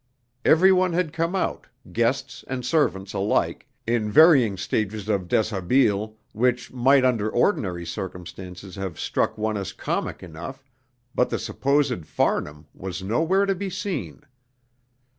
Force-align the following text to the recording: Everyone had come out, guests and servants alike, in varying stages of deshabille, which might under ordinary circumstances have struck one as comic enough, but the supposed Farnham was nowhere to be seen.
Everyone 0.43 0.93
had 0.93 1.13
come 1.13 1.35
out, 1.35 1.67
guests 1.91 2.43
and 2.47 2.65
servants 2.65 3.13
alike, 3.13 3.67
in 3.85 4.09
varying 4.09 4.57
stages 4.57 5.07
of 5.07 5.27
deshabille, 5.27 6.15
which 6.33 6.73
might 6.73 7.05
under 7.05 7.29
ordinary 7.29 7.85
circumstances 7.85 8.77
have 8.77 8.99
struck 8.99 9.37
one 9.37 9.57
as 9.57 9.73
comic 9.73 10.23
enough, 10.23 10.63
but 11.13 11.29
the 11.29 11.37
supposed 11.37 12.07
Farnham 12.07 12.65
was 12.73 13.03
nowhere 13.03 13.45
to 13.45 13.53
be 13.53 13.69
seen. 13.69 14.23